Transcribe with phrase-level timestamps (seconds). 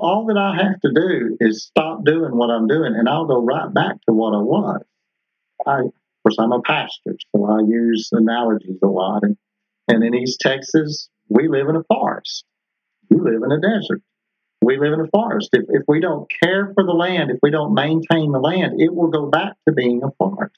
[0.00, 3.42] All that I have to do is stop doing what I'm doing, and I'll go
[3.42, 4.82] right back to what I was.
[5.66, 5.92] I, of
[6.24, 9.22] course, I'm a pastor, so I use analogies a lot.
[9.22, 9.36] And,
[9.88, 12.44] and in East Texas, we live in a forest.
[13.10, 14.02] You live in a desert.
[14.62, 15.50] We live in a forest.
[15.52, 18.94] If, if we don't care for the land, if we don't maintain the land, it
[18.94, 20.56] will go back to being a forest.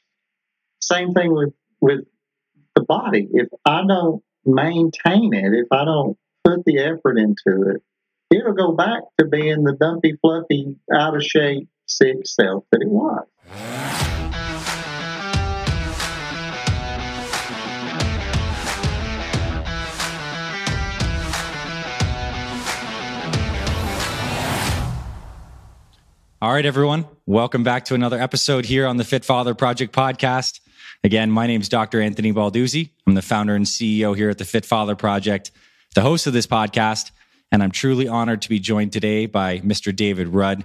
[0.81, 2.01] Same thing with, with
[2.77, 3.29] the body.
[3.33, 7.83] If I don't maintain it, if I don't put the effort into it,
[8.35, 12.89] it'll go back to being the dumpy, fluffy, out of shape, sick self that it
[12.89, 13.27] was.
[26.43, 27.07] All right, everyone.
[27.25, 30.61] Welcome back to another episode here on the Fit Father Project podcast.
[31.03, 32.03] Again, my name is Dr.
[32.03, 32.91] Anthony Balduzzi.
[33.07, 35.53] I'm the founder and CEO here at the Fit Father Project,
[35.95, 37.13] the host of this podcast,
[37.55, 39.95] and I'm truly honored to be joined today by Mr.
[39.95, 40.65] David Rudd,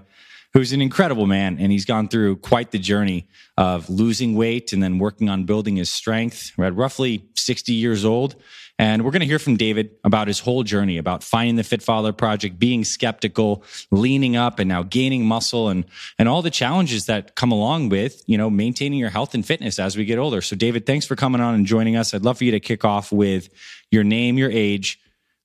[0.53, 4.81] who's an incredible man, and he's gone through quite the journey of losing weight and
[4.81, 6.51] then working on building his strength.
[6.57, 8.37] We're at roughly 60 years old,
[8.79, 11.84] and we're going to hear from David about his whole journey, about finding the Fit
[11.84, 15.85] Father Project, being skeptical, leaning up, and now gaining muscle, and
[16.18, 19.77] and all the challenges that come along with you know maintaining your health and fitness
[19.77, 20.41] as we get older.
[20.41, 22.15] So, David, thanks for coming on and joining us.
[22.15, 23.49] I'd love for you to kick off with
[23.91, 24.99] your name, your age,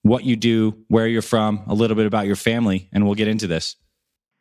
[0.05, 3.27] what you do, where you're from, a little bit about your family, and we'll get
[3.27, 3.77] into this.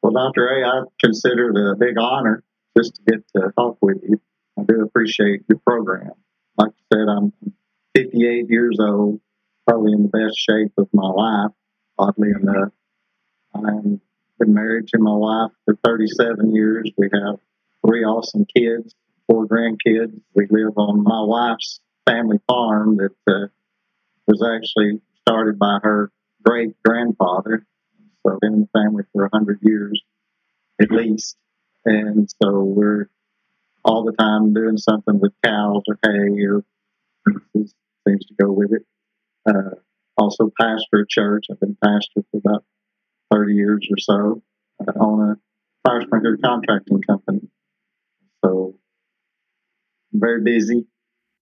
[0.02, 0.46] Well, Dr.
[0.50, 2.44] A, I consider it a big honor
[2.78, 4.20] just to get to talk with you.
[4.60, 6.12] I do appreciate your program.
[6.58, 7.32] Like I said, I'm
[7.96, 9.22] 58 years old,
[9.66, 11.52] probably in the best shape of my life,
[11.98, 12.74] oddly enough.
[13.56, 14.00] I've
[14.40, 16.92] been married to my wife for 37 years.
[16.98, 17.38] We have
[17.88, 18.94] three awesome kids,
[19.28, 20.20] four grandkids.
[20.36, 23.48] We live on my wife's family farm that uh,
[24.28, 26.12] was actually started by her
[26.44, 27.66] great grandfather.
[28.26, 30.02] So, been in the family for a 100 years
[30.82, 31.36] at least.
[31.86, 33.10] And so, we're
[33.84, 36.64] all the time doing something with cows or hay or
[37.54, 38.86] things to go with it.
[39.48, 39.76] Uh,
[40.18, 41.46] also, pastor a church.
[41.52, 42.64] I've been pastor for about
[43.32, 44.42] 30 years or so.
[44.82, 45.36] I own a
[45.88, 47.50] fire sprinkler contracting company.
[48.44, 48.76] So,
[50.14, 50.86] very busy.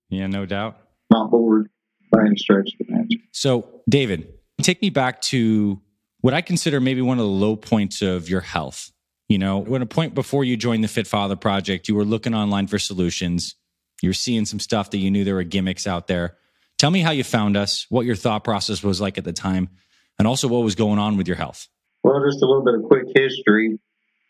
[0.10, 0.78] Yeah, no doubt.
[1.10, 1.70] Not bored
[2.12, 3.28] by any stretch of the imagination.
[3.32, 5.82] So, David, take me back to
[6.22, 8.92] what I consider maybe one of the low points of your health.
[9.28, 12.34] You know, when a point before you joined the Fit Father Project, you were looking
[12.34, 13.56] online for solutions.
[14.02, 16.38] You're seeing some stuff that you knew there were gimmicks out there.
[16.78, 19.70] Tell me how you found us, what your thought process was like at the time,
[20.20, 21.68] and also what was going on with your health.
[22.04, 23.80] Well, just a little bit of quick history.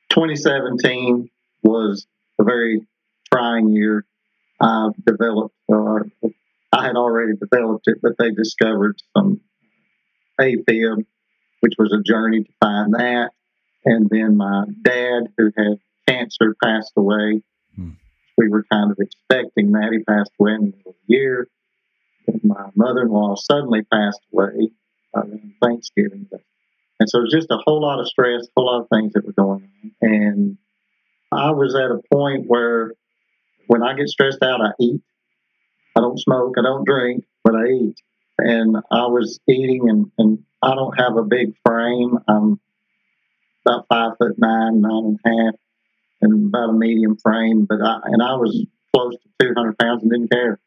[0.09, 1.29] 2017
[1.63, 2.05] was
[2.39, 2.85] a very
[3.33, 4.05] trying year.
[4.59, 5.99] I've developed, uh,
[6.71, 9.41] I had already developed it, but they discovered some
[10.39, 11.05] AFib,
[11.59, 13.31] which was a journey to find that.
[13.85, 17.41] And then my dad, who had cancer, passed away.
[17.75, 17.91] Hmm.
[18.37, 19.89] We were kind of expecting that.
[19.91, 21.47] He passed away in the middle of the year
[22.43, 24.71] my mother-in-law suddenly passed away
[25.15, 26.27] on Thanksgiving.
[26.99, 29.13] And so it was just a whole lot of stress, a whole lot of things
[29.13, 29.91] that were going on.
[30.01, 30.57] And
[31.31, 32.93] I was at a point where
[33.67, 35.01] when I get stressed out, I eat.
[35.95, 38.01] I don't smoke, I don't drink, but I eat.
[38.37, 42.17] And I was eating, and, and I don't have a big frame.
[42.27, 42.59] I'm
[43.65, 45.55] about five foot nine, nine and a half,
[46.21, 47.65] and about a medium frame.
[47.65, 48.65] But I and I was
[48.95, 50.59] close to 200 pounds and didn't care.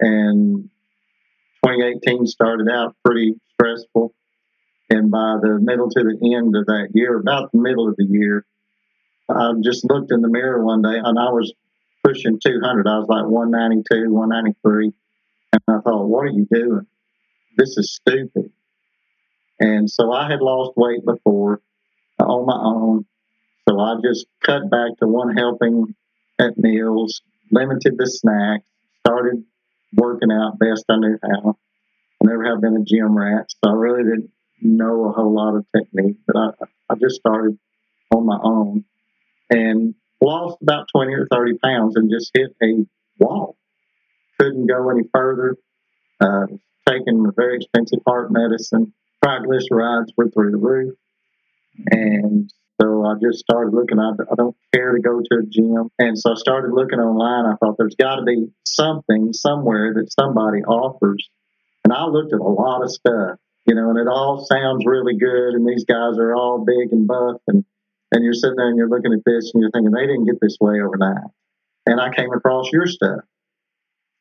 [0.00, 0.70] And
[1.64, 4.14] 2018 started out pretty stressful.
[4.90, 8.06] And by the middle to the end of that year, about the middle of the
[8.06, 8.44] year,
[9.28, 11.52] I just looked in the mirror one day and I was
[12.08, 12.86] pushing 200.
[12.86, 14.92] I was like 192, 193.
[15.52, 16.86] And I thought, what are you doing?
[17.56, 18.52] This is stupid.
[19.60, 21.60] And so I had lost weight before
[22.20, 23.06] on my own.
[23.68, 25.94] So I just cut back to one helping
[26.38, 27.20] at meals,
[27.50, 28.64] limited the snacks,
[29.06, 29.44] started
[29.94, 31.56] working out best I knew how.
[32.22, 34.30] I never have been a gym rat, so I really didn't
[34.60, 36.50] know a whole lot of technique, but I,
[36.90, 37.58] I just started
[38.14, 38.84] on my own
[39.50, 42.86] and lost about 20 or 30 pounds and just hit a
[43.18, 43.56] wall.
[44.38, 45.56] Couldn't go any further.
[46.20, 46.46] Uh,
[46.88, 48.92] taking very expensive heart medicine.
[49.24, 50.94] Triglycerides were through the roof.
[51.90, 52.50] And
[52.80, 53.98] so I just started looking.
[53.98, 55.90] I, I don't care to go to a gym.
[55.98, 57.52] And so I started looking online.
[57.52, 61.28] I thought there's got to be something somewhere that somebody offers.
[61.84, 65.16] And I looked at a lot of stuff, you know, and it all sounds really
[65.16, 65.54] good.
[65.54, 67.40] And these guys are all big and buff.
[67.46, 67.64] And,
[68.12, 70.40] and you're sitting there and you're looking at this and you're thinking, they didn't get
[70.40, 71.30] this way overnight.
[71.86, 73.20] And I came across your stuff.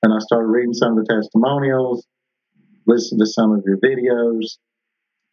[0.04, 2.06] And I started reading some of the testimonials,
[2.86, 4.58] listened to some of your videos,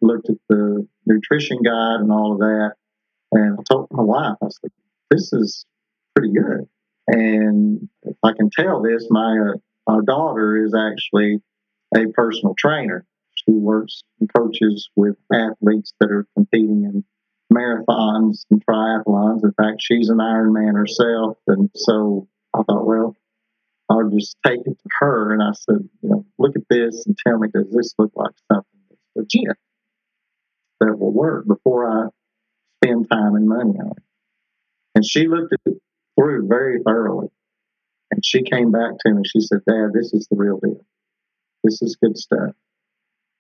[0.00, 2.72] looked at the nutrition guide and all of that.
[3.32, 4.70] And I told my wife, I said,
[5.10, 5.66] this is
[6.14, 6.68] pretty good.
[7.08, 11.40] And if I can tell this, my uh, our daughter is actually
[11.94, 13.04] a personal trainer.
[13.34, 17.04] She works and coaches with athletes that are competing in
[17.52, 19.44] marathons and triathlons.
[19.44, 21.38] In fact, she's an Ironman herself.
[21.46, 23.16] And so I thought, well,
[23.88, 25.32] I'll just take it to her.
[25.32, 28.34] And I said, you know, look at this and tell me, does this look like
[28.50, 29.56] something that's legit
[30.80, 32.08] that will work before I
[32.82, 34.02] spend time and money on it?
[34.94, 35.78] And she looked at it
[36.18, 37.28] through very thoroughly.
[38.10, 39.16] And she came back to me.
[39.16, 40.84] And she said, Dad, this is the real deal.
[41.62, 42.52] This is good stuff.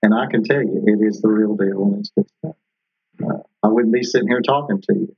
[0.02, 2.56] And I can tell you, it is the real deal and it's good stuff.
[3.22, 5.16] Uh, I wouldn't be sitting here talking to you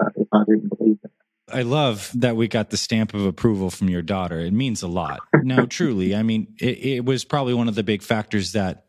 [0.00, 1.10] uh, if I didn't believe that.
[1.52, 4.40] I love that we got the stamp of approval from your daughter.
[4.40, 5.20] It means a lot.
[5.42, 6.14] No, truly.
[6.14, 8.86] I mean, it, it, was probably one of the big factors that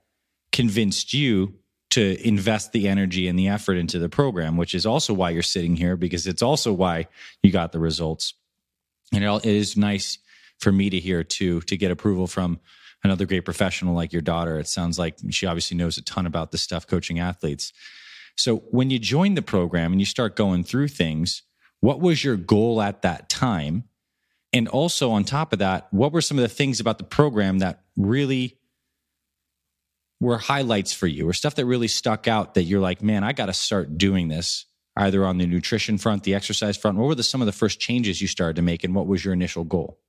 [0.51, 1.55] convinced you
[1.91, 5.43] to invest the energy and the effort into the program, which is also why you're
[5.43, 7.07] sitting here because it's also why
[7.41, 8.33] you got the results.
[9.13, 10.17] And it is nice
[10.59, 12.59] for me to hear too, to get approval from
[13.03, 14.57] another great professional like your daughter.
[14.59, 17.73] It sounds like she obviously knows a ton about this stuff, coaching athletes.
[18.35, 21.43] So when you join the program and you start going through things,
[21.79, 23.83] what was your goal at that time?
[24.51, 27.59] And also on top of that, what were some of the things about the program
[27.59, 28.57] that really
[30.19, 33.33] were highlights for you or stuff that really stuck out that you're like, man, I
[33.33, 34.65] got to start doing this
[34.95, 36.97] either on the nutrition front, the exercise front?
[36.97, 39.25] What were the, some of the first changes you started to make and what was
[39.25, 39.99] your initial goal?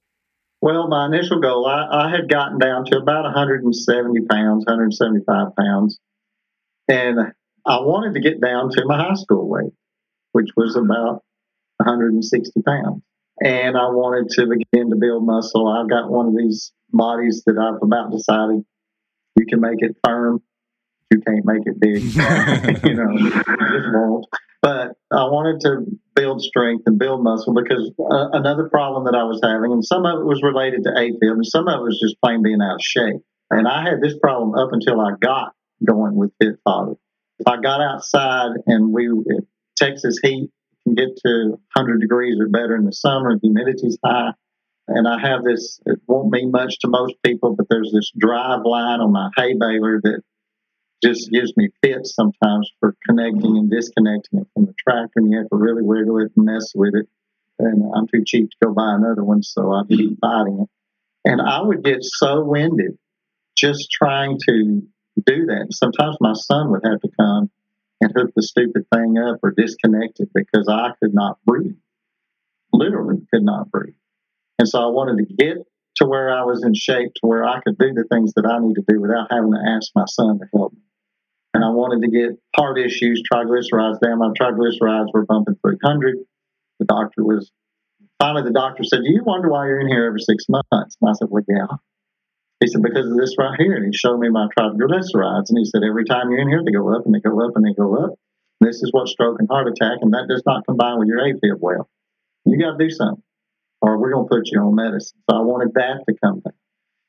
[0.61, 5.99] Well, my initial goal, I, I had gotten down to about 170 pounds, 175 pounds.
[6.88, 7.32] And
[7.67, 9.73] I wanted to get down to my high school weight,
[10.33, 11.23] which was about
[11.79, 13.03] 160 pounds.
[13.43, 15.67] And I wanted to begin to build muscle.
[15.67, 18.65] I've got one of these bodies that I've about decided
[19.37, 20.41] you can make it firm,
[21.11, 22.03] you can't make it big.
[22.85, 24.27] you know, just won't.
[24.63, 25.85] But I wanted to
[26.15, 30.07] build strength and build muscle because uh, another problem that I was having, and some
[30.07, 32.77] of it was related to AFib, and some of it was just plain being out
[32.77, 33.21] of shape.
[33.51, 35.53] And I had this problem up until I got
[35.85, 36.95] going with Fit Father.
[37.39, 39.11] If I got outside and we,
[39.77, 40.51] Texas heat
[40.85, 43.39] can get to 100 degrees or better in the summer.
[43.39, 44.33] Humidity's high.
[44.87, 48.61] And I have this, it won't mean much to most people, but there's this drive
[48.65, 50.21] line on my hay baler that
[51.03, 55.13] just gives me fits sometimes for connecting and disconnecting it from the tractor.
[55.17, 57.09] And you have to really wiggle it and mess with it.
[57.59, 60.69] And I'm too cheap to go buy another one, so I keep fighting it.
[61.31, 62.99] And I would get so winded
[63.57, 64.83] just trying to
[65.26, 65.69] do that.
[65.73, 67.50] Sometimes my son would have to come
[68.00, 71.76] and hook the stupid thing up or disconnect it because I could not breathe.
[72.73, 73.94] Literally could not breathe.
[74.59, 75.59] And so I wanted to get
[75.97, 78.59] to where I was in shape to where I could do the things that I
[78.59, 80.81] need to do without having to ask my son to help me.
[81.55, 84.19] And I wanted to get heart issues, triglycerides down.
[84.19, 86.17] My triglycerides were bumping 300.
[86.81, 87.53] The doctor was,
[88.19, 90.69] finally, the doctor said, Do you wonder why you're in here every six months?
[90.73, 91.77] And I said, Well, yeah.
[92.61, 93.75] He said, because of this right here.
[93.75, 95.51] And he showed me my triglycerides.
[95.51, 97.53] And he said, every time you're in here, they go up and they go up
[97.56, 98.15] and they go up.
[98.61, 101.59] This is what stroke and heart attack, and that does not combine with your AFib
[101.59, 101.89] well.
[102.47, 103.23] You got to do something,
[103.83, 105.19] or we're going to put you on medicine.
[105.29, 106.55] So I wanted that to come back.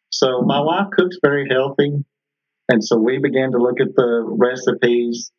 [0.09, 2.03] So my wife cooks very healthy.
[2.67, 5.31] And so we began to look at the recipes.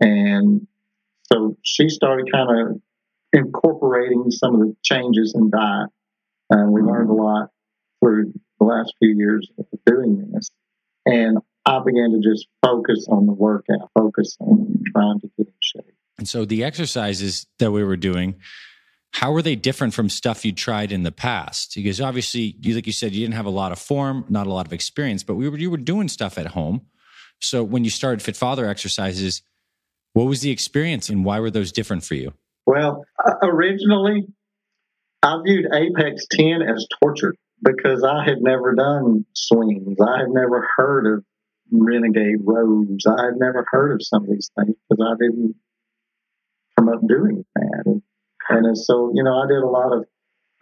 [0.00, 0.66] And
[1.32, 2.80] so she started kind of
[3.32, 5.90] incorporating some of the changes in diet.
[6.50, 7.50] And we learned a lot
[8.00, 10.50] through the last few years of doing this.
[11.04, 15.52] And I began to just focus on the workout, focus on trying to get in
[15.60, 15.94] shape.
[16.18, 18.36] And so the exercises that we were doing,
[19.12, 21.74] how were they different from stuff you tried in the past?
[21.74, 24.52] Because obviously, you, like you said, you didn't have a lot of form, not a
[24.52, 26.82] lot of experience, but we were, you were doing stuff at home.
[27.40, 29.42] So when you started Fit Father exercises,
[30.12, 32.32] what was the experience and why were those different for you?
[32.64, 33.04] Well,
[33.42, 34.26] originally,
[35.22, 39.96] I viewed Apex 10 as torture because I had never done swings.
[40.00, 41.24] I had never heard of
[41.70, 43.04] renegade rows.
[43.06, 45.56] I had never heard of some of these things because I didn't
[46.76, 47.82] come up doing that.
[47.86, 48.02] And,
[48.48, 50.04] and so, you know, I did a lot of,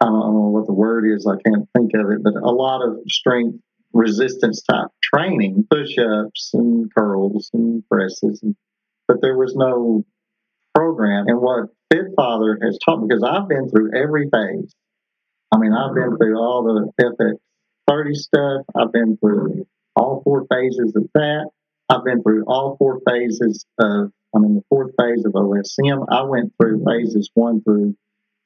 [0.01, 2.81] I don't, know what the word is, I can't think of it, but a lot
[2.81, 3.59] of strength
[3.93, 8.41] resistance type training, push ups and curls and presses.
[8.43, 8.55] And,
[9.07, 10.03] but there was no
[10.73, 11.25] program.
[11.27, 14.75] And what Fit Father has taught, me because I've been through every phase
[15.53, 17.35] I mean, I've been through all the FX
[17.87, 18.61] 30 stuff.
[18.75, 21.49] I've been through all four phases of that.
[21.89, 26.05] I've been through all four phases of, I mean, the fourth phase of OSM.
[26.09, 27.95] I went through phases one through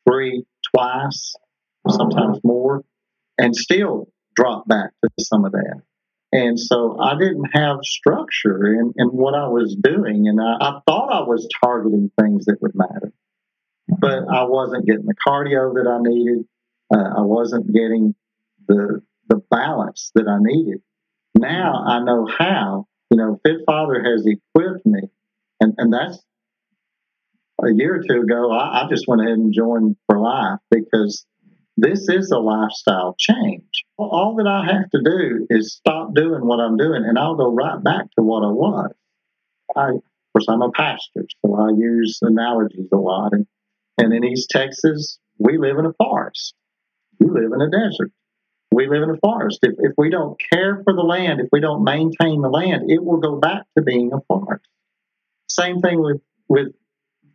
[0.08, 0.44] three
[0.75, 1.36] twice,
[1.88, 2.84] sometimes more,
[3.38, 5.82] and still dropped back to some of that.
[6.32, 10.27] And so I didn't have structure in, in what I was doing.
[10.27, 13.12] And I, I thought I was targeting things that would matter,
[13.88, 16.46] but I wasn't getting the cardio that I needed.
[16.93, 18.15] Uh, I wasn't getting
[18.67, 20.81] the, the balance that I needed.
[21.36, 22.88] Now I know how.
[23.12, 25.01] You know, Fit Father has equipped me,
[25.60, 26.24] and, and that's
[27.63, 28.51] a year or two ago.
[28.51, 31.25] I, I just went ahead and joined for life because
[31.75, 33.86] this is a lifestyle change.
[33.98, 37.51] All that I have to do is stop doing what I'm doing, and I'll go
[37.51, 38.91] right back to what I was.
[39.75, 40.01] I, of
[40.34, 43.34] course, I'm a pastor, so I use analogies a lot.
[43.34, 43.48] And,
[43.98, 46.53] and in East Texas, we live in a forest.
[47.19, 48.11] You live in a desert.
[48.71, 49.59] We live in a forest.
[49.63, 53.03] If, if we don't care for the land, if we don't maintain the land, it
[53.03, 54.65] will go back to being a forest.
[55.47, 56.67] Same thing with, with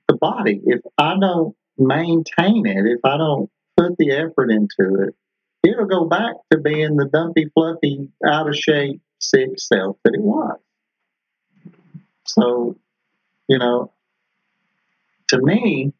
[0.08, 0.60] the body.
[0.64, 5.14] If I don't maintain it, if I don't put the effort into it,
[5.68, 10.20] it'll go back to being the dumpy, fluffy, out of shape, sick self that it
[10.20, 10.58] was.
[12.26, 12.76] So,
[13.48, 13.92] you know,
[15.28, 15.92] to me,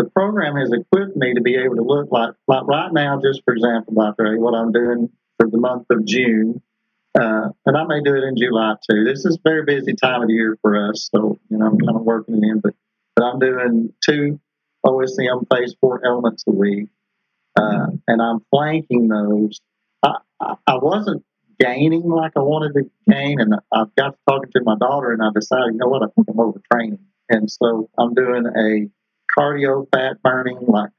[0.00, 3.42] the program has equipped me to be able to look like, like right now, just
[3.44, 4.34] for example, Dr.
[4.34, 6.62] A, what I'm doing for the month of June,
[7.18, 9.04] uh, and I may do it in July too.
[9.04, 11.78] This is a very busy time of the year for us, so you know I'm
[11.78, 12.60] kind of working it in.
[12.60, 12.74] But
[13.14, 14.40] but I'm doing two
[14.86, 16.88] OSM phase four elements a week,
[17.56, 19.60] uh, and I'm flanking those.
[20.02, 21.24] I, I, I wasn't
[21.58, 25.22] gaining like I wanted to gain, and I got to talking to my daughter, and
[25.22, 28.88] I decided, you know what, I think I'm overtraining, and so I'm doing a
[29.38, 30.90] cardio fat burning, like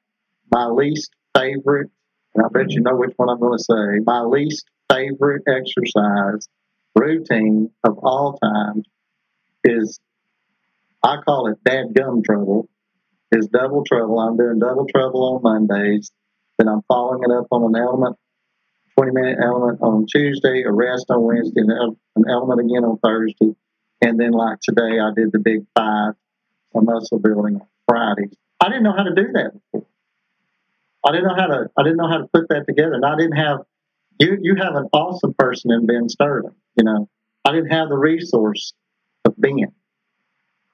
[0.52, 1.90] my least favorite.
[2.36, 4.00] And I bet you know which one I'm going to say.
[4.06, 6.48] My least favorite exercise
[6.96, 8.84] routine of all time
[9.64, 10.00] is
[11.04, 12.68] I call it dad gum trouble.
[13.34, 14.20] Is double trouble.
[14.20, 16.12] I'm doing double trouble on Mondays.
[16.58, 18.18] Then I'm following it up on an element,
[18.98, 23.56] 20 minute element on Tuesday, a rest on Wednesday, an element again on Thursday.
[24.02, 26.16] And then, like today, I did the big five,
[26.76, 28.36] a muscle building on Fridays.
[28.60, 29.88] I didn't know how to do that before.
[31.06, 31.70] I didn't know how to.
[31.78, 33.60] I didn't know how to put that together, and I didn't have.
[34.20, 36.56] You you have an awesome person in Ben Sterling.
[36.76, 37.10] You know,
[37.44, 38.74] I didn't have the resource
[39.26, 39.74] of Ben.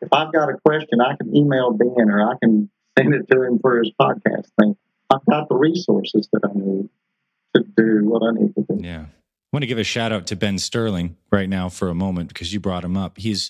[0.01, 3.43] If I've got a question, I can email Ben or I can send it to
[3.43, 4.75] him for his podcast thing.
[5.09, 6.89] I've got the resources that I need
[7.55, 8.85] to do what I need to do.
[8.85, 9.05] Yeah.
[9.05, 12.27] I want to give a shout out to Ben Sterling right now for a moment
[12.27, 13.17] because you brought him up.
[13.17, 13.49] He's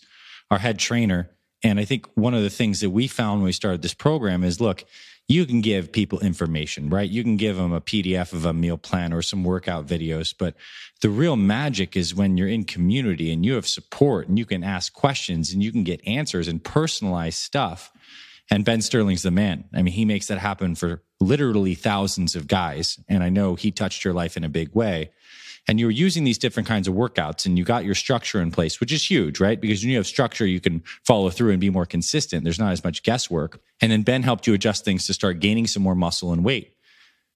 [0.51, 1.31] our head trainer.
[1.63, 4.43] And I think one of the things that we found when we started this program
[4.43, 4.83] is look,
[5.27, 7.09] you can give people information, right?
[7.09, 10.55] You can give them a PDF of a meal plan or some workout videos, but
[11.01, 14.63] the real magic is when you're in community and you have support and you can
[14.63, 17.91] ask questions and you can get answers and personalized stuff.
[18.49, 19.65] And Ben Sterling's the man.
[19.73, 22.99] I mean, he makes that happen for literally thousands of guys.
[23.07, 25.11] And I know he touched your life in a big way
[25.67, 28.51] and you were using these different kinds of workouts and you got your structure in
[28.51, 29.59] place, which is huge, right?
[29.59, 32.43] Because when you have structure, you can follow through and be more consistent.
[32.43, 33.59] There's not as much guesswork.
[33.81, 36.73] And then Ben helped you adjust things to start gaining some more muscle and weight.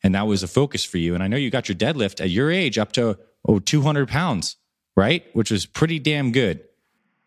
[0.01, 1.13] And that was a focus for you.
[1.13, 4.55] And I know you got your deadlift at your age up to oh, 200 pounds,
[4.95, 5.25] right?
[5.33, 6.63] Which was pretty damn good.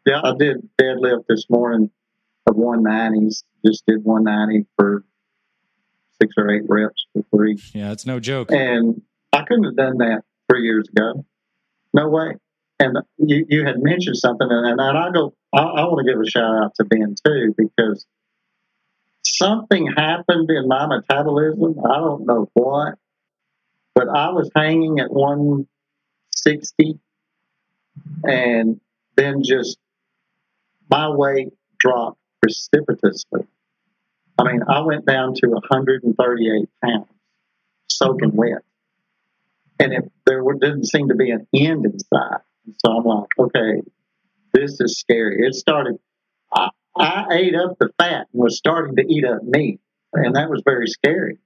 [0.07, 1.91] Yeah, I did deadlift this morning
[2.47, 3.45] of 190s.
[3.65, 5.05] Just did 190 for
[6.25, 7.59] six or eight reps for three.
[7.73, 8.51] Yeah, it's no joke.
[8.51, 9.03] And
[9.33, 11.25] I couldn't have done that three years ago.
[11.93, 12.35] No way.
[12.81, 16.21] And you, you had mentioned something, and, and I go, I, I want to give
[16.21, 18.05] a shout out to Ben too, because
[19.23, 21.77] something happened in my metabolism.
[21.85, 22.95] I don't know what,
[23.95, 26.99] but I was hanging at 160
[28.25, 28.81] and
[29.17, 29.79] then just
[30.91, 33.47] my weight dropped precipitously.
[34.39, 37.07] I mean, I went down to 138 pounds,
[37.89, 38.63] soaking wet
[39.79, 42.41] and it, there didn't seem to be an end in sight.
[42.79, 43.83] So I'm like, okay,
[44.53, 45.47] this is scary.
[45.47, 45.99] It started.
[46.53, 49.81] I, I ate up the fat and was starting to eat up meat,
[50.13, 51.39] and that was very scary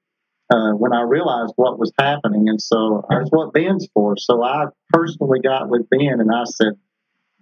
[0.51, 2.49] uh, when I realized what was happening.
[2.49, 4.17] And so that's what Ben's for.
[4.17, 6.75] So I personally got with Ben and I said,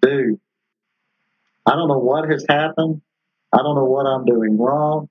[0.00, 0.40] dude,
[1.66, 3.02] I don't know what has happened.
[3.52, 5.08] I don't know what I'm doing wrong,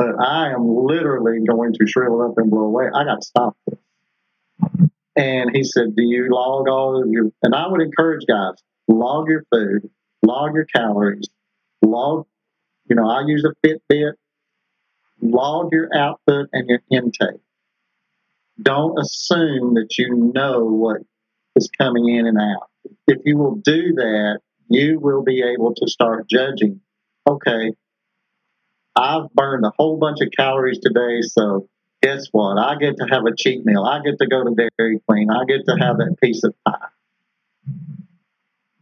[0.00, 2.86] but I am literally going to shrivel up and blow away.
[2.86, 3.78] I got to stop this.
[5.14, 8.54] And he said, Do you log all of your, and I would encourage guys,
[8.88, 9.90] log your food,
[10.22, 11.28] log your calories,
[11.82, 12.26] log,
[12.88, 14.12] you know, I use a Fitbit,
[15.20, 17.42] log your output and your intake.
[18.62, 21.02] Don't assume that you know what
[21.56, 22.70] is coming in and out.
[23.06, 24.38] If you will do that,
[24.70, 26.80] you will be able to start judging,
[27.28, 27.74] okay,
[28.96, 31.68] I've burned a whole bunch of calories today, so
[32.02, 32.58] guess what?
[32.58, 33.84] I get to have a cheat meal.
[33.84, 35.30] I get to go to Dairy Queen.
[35.30, 36.88] I get to have that piece of pie.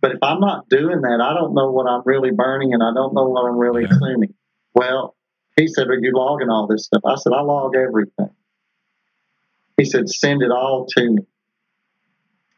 [0.01, 2.93] But if I'm not doing that, I don't know what I'm really burning and I
[2.95, 3.89] don't know what I'm really Yeah.
[3.89, 4.35] consuming.
[4.75, 5.17] Well,
[5.57, 7.03] he said, Are you logging all this stuff?
[7.05, 8.31] I said, I log everything.
[9.77, 11.23] He said, Send it all to me.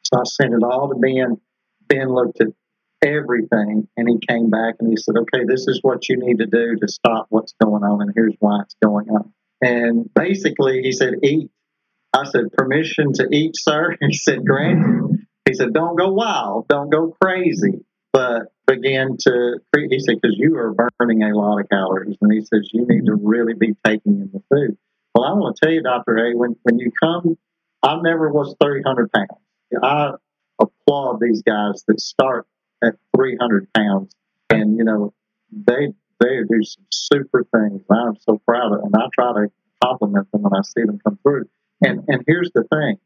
[0.03, 1.41] So I sent it all to Ben.
[1.89, 2.49] Ben looked at
[3.03, 6.47] everything and he came back and he said, Okay, this is what you need to
[6.47, 9.33] do to stop what's going on, and here's why it's going on.
[9.63, 11.51] And basically, he said, Eat.
[12.13, 13.97] I said, Permission to eat, sir?
[14.01, 15.27] He said, Granted.
[15.47, 20.57] He said, Don't go wild, don't go crazy, but begin to, he said, because you
[20.57, 22.17] are burning a lot of calories.
[22.21, 24.77] And he says, You need to really be taking in the food.
[25.15, 26.19] Well, I want to tell you, Dr.
[26.19, 27.37] A, when, when you come,
[27.83, 29.29] I never was 300 pounds.
[29.83, 30.13] I
[30.61, 32.47] applaud these guys that start
[32.83, 34.15] at 300 pounds
[34.51, 35.13] and, you know,
[35.53, 35.89] they,
[36.21, 37.83] they do some super things.
[37.91, 38.85] I'm so proud of.
[38.85, 41.49] And I try to compliment them when I see them come through.
[41.83, 42.99] And, and here's the thing.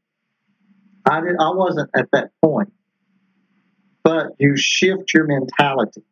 [1.07, 2.73] I did, I wasn't at that point,
[4.03, 6.03] but you shift your mentality.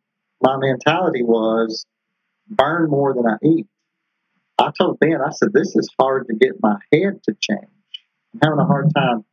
[0.42, 1.86] My mentality was
[2.48, 3.66] burn more than I eat.
[4.58, 7.70] I told Ben, I said, this is hard to get my head to change.
[8.34, 9.24] I'm having a hard time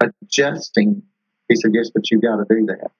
[0.00, 1.02] adjusting.
[1.48, 2.90] He said, yes, but you got to do that.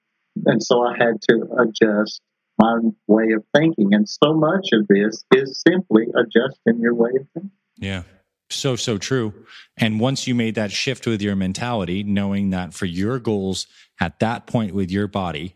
[0.47, 2.21] And so I had to adjust
[2.59, 3.95] my way of thinking.
[3.95, 7.51] And so much of this is simply adjusting your way of thinking.
[7.77, 8.03] Yeah.
[8.51, 9.33] So, so true.
[9.77, 13.67] And once you made that shift with your mentality, knowing that for your goals
[13.99, 15.55] at that point with your body,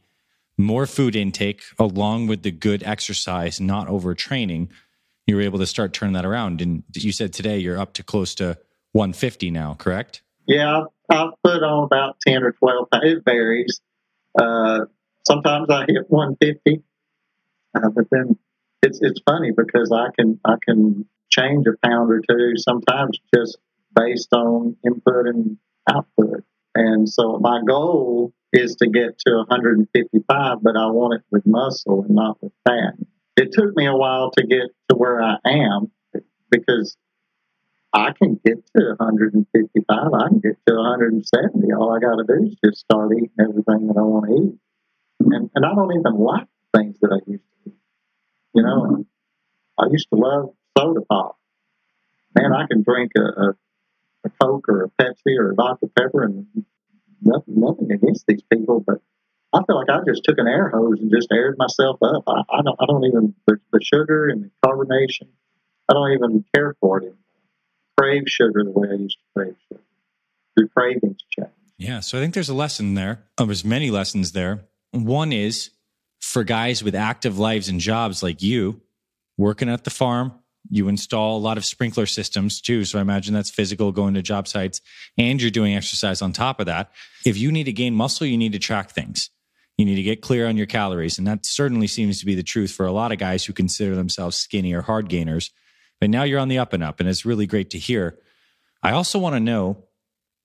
[0.57, 4.69] more food intake along with the good exercise, not overtraining,
[5.27, 6.63] you were able to start turning that around.
[6.63, 8.59] And you said today you're up to close to
[8.93, 10.23] 150 now, correct?
[10.47, 13.05] Yeah, I've, put on about 10 or 12 pounds.
[13.05, 13.81] It varies.
[14.39, 14.87] Uh,
[15.27, 16.83] sometimes I hit 150,
[17.75, 18.39] uh, but then
[18.83, 23.59] it's it's funny because I can I can change a pound or two sometimes just
[23.95, 26.45] based on input and output.
[26.75, 32.05] And so my goal is to get to 155, but I want it with muscle
[32.05, 32.95] and not with fat.
[33.37, 35.91] It took me a while to get to where I am
[36.51, 36.97] because
[37.97, 39.89] I can get to 155.
[39.89, 41.73] I can get to 170.
[41.73, 44.59] All I got to do is just start eating everything that I want to eat.
[45.33, 47.77] And, and I don't even like things that I used to eat.
[48.53, 49.07] You know,
[49.79, 51.39] I used to love soda pop.
[52.35, 53.49] Man, I can drink a, a,
[54.27, 55.87] a Coke or a Pepsi or a Dr.
[55.99, 56.47] Pepper and
[57.23, 59.01] nothing, nothing against these people, but
[59.55, 62.25] I feel like I just took an air hose and just aired myself up.
[62.27, 65.29] I, I don't, I don't even the, the sugar and the carbonation.
[65.89, 67.26] I don't even care for it anymore.
[67.99, 69.81] Crave sugar the way I used to crave sugar.
[70.57, 71.51] Your cravings change.
[71.79, 72.01] Yeah.
[72.01, 73.25] So I think there's a lesson there.
[73.39, 74.65] Oh, there's many lessons there.
[74.93, 75.71] One is
[76.21, 78.81] for guys with active lives and jobs like you,
[79.37, 80.33] working at the farm,
[80.71, 82.85] you install a lot of sprinkler systems too.
[82.85, 84.81] So I imagine that's physical going to job sites
[85.17, 86.91] and you're doing exercise on top of that.
[87.25, 89.31] If you need to gain muscle, you need to track things.
[89.77, 91.19] You need to get clear on your calories.
[91.19, 93.95] And that certainly seems to be the truth for a lot of guys who consider
[93.95, 95.51] themselves skinny or hard gainers.
[96.01, 98.19] But now you're on the up and up, and it's really great to hear.
[98.83, 99.85] I also want to know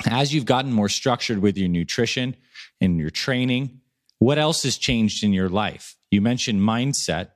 [0.07, 2.35] as you've gotten more structured with your nutrition
[2.79, 3.81] and your training,
[4.19, 5.95] what else has changed in your life?
[6.09, 7.31] You mentioned mindset.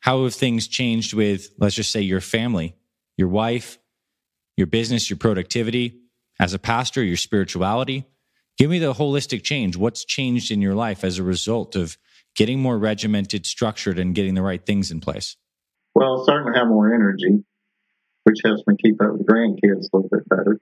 [0.00, 2.74] How have things changed with, let's just say, your family,
[3.16, 3.78] your wife,
[4.56, 6.00] your business, your productivity,
[6.40, 8.06] as a pastor, your spirituality?
[8.58, 9.76] Give me the holistic change.
[9.76, 11.96] What's changed in your life as a result of
[12.34, 15.36] getting more regimented, structured, and getting the right things in place?
[15.94, 17.44] Well, certainly have more energy,
[18.24, 20.60] which helps me keep up with grandkids a little bit better.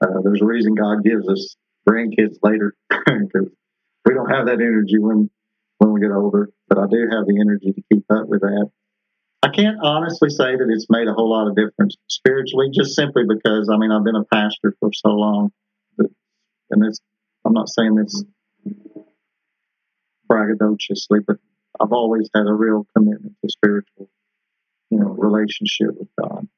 [0.00, 1.56] Uh, there's a reason God gives us
[1.88, 3.50] grandkids later because
[4.04, 5.30] we don't have that energy when
[5.78, 6.50] when we get older.
[6.68, 8.70] But I do have the energy to keep up with that.
[9.42, 13.22] I can't honestly say that it's made a whole lot of difference spiritually, just simply
[13.28, 15.52] because I mean I've been a pastor for so long,
[15.96, 16.06] but,
[16.70, 17.00] and it's
[17.44, 18.24] I'm not saying this
[20.30, 21.36] braggadociously, but
[21.80, 24.10] I've always had a real commitment to spiritual,
[24.90, 26.48] you know, relationship with God.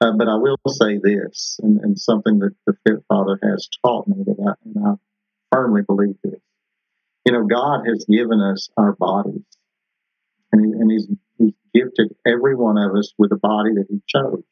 [0.00, 4.06] Uh, but I will say this, and, and, something that the Fit Father has taught
[4.06, 4.94] me that I, and I
[5.50, 6.40] firmly believe this.
[7.26, 9.42] You know, God has given us our bodies,
[10.52, 11.08] and, he, and he's,
[11.38, 14.44] he's gifted every one of us with a body that He chose.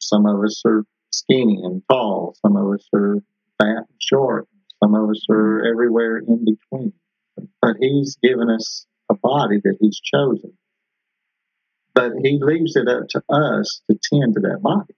[0.00, 2.36] Some of us are skinny and tall.
[2.44, 3.18] Some of us are
[3.60, 4.48] fat and short.
[4.82, 6.92] Some of us are everywhere in between.
[7.62, 10.58] But He's given us a body that He's chosen
[11.94, 14.94] but he leaves it up to us to tend to that body.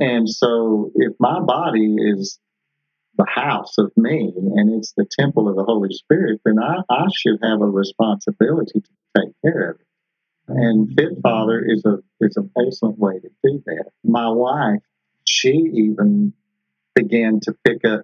[0.00, 2.38] And so if my body is
[3.16, 7.06] the house of me and it's the temple of the Holy Spirit, then I, I
[7.14, 9.86] should have a responsibility to take care of it.
[10.46, 13.90] And Fit Father is a is an excellent way to do that.
[14.04, 14.82] My wife,
[15.24, 16.34] she even
[16.94, 18.02] began to pick up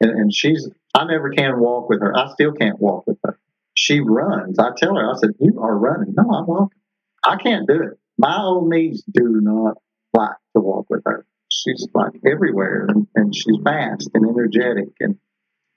[0.00, 2.16] and, and she's I never can walk with her.
[2.16, 3.38] I still can't walk with her.
[3.74, 4.58] She runs.
[4.58, 6.14] I tell her, I said, You are running.
[6.14, 6.79] No, I'm walking.
[7.24, 7.98] I can't do it.
[8.18, 9.78] My old knees do not
[10.12, 11.26] like to walk with her.
[11.50, 15.18] She's like everywhere and, and she's fast and energetic and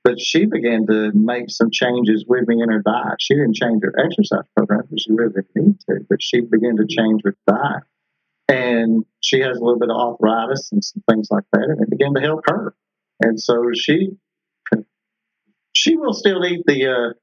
[0.04, 3.22] but she began to make some changes with me in her diet.
[3.22, 6.76] She didn't change her exercise program because she really didn't need to, but she began
[6.76, 7.84] to change her diet.
[8.50, 11.90] And she has a little bit of arthritis and some things like that, and it
[11.90, 12.76] began to help her.
[13.22, 14.18] And so she
[15.72, 17.14] she will still eat the uh,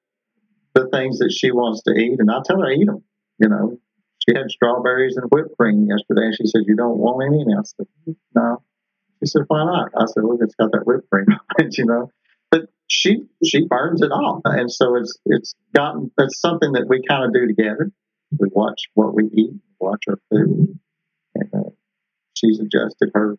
[0.75, 3.05] the things that she wants to eat, and I tell her eat them.
[3.39, 3.79] You know,
[4.31, 7.59] she had strawberries and whipped cream yesterday, and she said, "You don't want any?" And
[7.59, 7.87] I said,
[8.35, 8.63] "No."
[9.21, 11.27] She said, "Why not?" I said, "Look, it's got that whipped cream
[11.73, 12.11] you know."
[12.51, 17.03] But she she burns it off, and so it's it's gotten it's something that we
[17.09, 17.91] kind of do together.
[18.39, 20.79] We watch what we eat, watch our food,
[21.35, 21.71] and uh,
[22.35, 23.37] she's adjusted her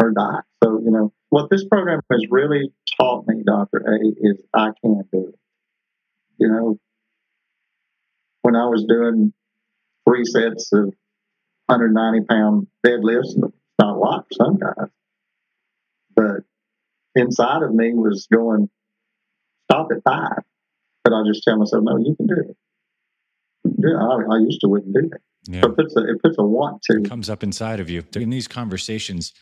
[0.00, 0.44] her diet.
[0.62, 5.02] So you know what this program has really taught me, Doctor A, is I can
[5.12, 5.38] do it.
[6.38, 6.78] You know,
[8.42, 9.32] when I was doing
[10.08, 10.92] three sets of
[11.66, 14.90] 190 pound deadlifts, it's not a lot for some guys,
[16.14, 16.44] but
[17.14, 18.68] inside of me was going,
[19.70, 20.42] stop at five.
[21.04, 22.56] But I just tell myself, no, you can do it.
[23.78, 25.20] Yeah, I, I used to wouldn't do that.
[25.48, 25.62] Yeah.
[25.62, 26.98] So it puts a it puts a want to.
[26.98, 28.04] It comes up inside of you.
[28.14, 29.32] In these conversations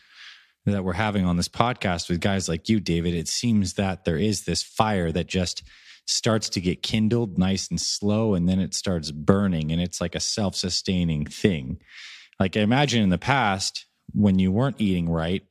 [0.65, 4.17] that we're having on this podcast with guys like you, David, it seems that there
[4.17, 5.63] is this fire that just
[6.05, 10.15] starts to get kindled nice and slow and then it starts burning and it's like
[10.15, 11.79] a self-sustaining thing.
[12.39, 15.43] Like I imagine in the past when you weren't eating right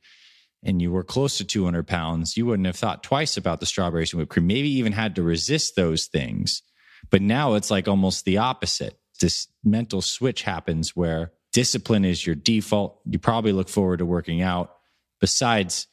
[0.65, 4.13] and you were close to 200 pounds, you wouldn't have thought twice about the strawberries
[4.13, 6.63] and whipped cream, maybe even had to resist those things.
[7.11, 8.99] But now it's like almost the opposite.
[9.21, 13.01] This mental switch happens where discipline is your default.
[13.07, 14.73] You probably look forward to working out.
[15.21, 15.87] Besides,